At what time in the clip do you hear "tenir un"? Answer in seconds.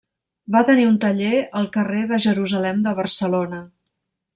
0.69-0.97